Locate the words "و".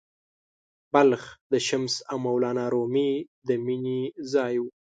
4.61-4.63